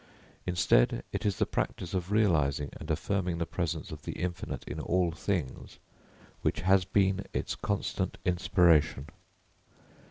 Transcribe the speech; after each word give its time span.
Instead, 0.47 1.03
it 1.11 1.27
is 1.27 1.37
the 1.37 1.45
practice 1.45 1.93
of 1.93 2.11
realising 2.11 2.71
and 2.79 2.89
affirming 2.89 3.37
the 3.37 3.45
presence 3.45 3.91
of 3.91 4.01
the 4.01 4.13
infinite 4.13 4.63
in 4.63 4.79
all 4.79 5.11
things 5.11 5.77
which 6.41 6.61
has 6.61 6.85
been 6.85 7.23
its 7.35 7.53
constant 7.53 8.17
inspiration. 8.25 9.05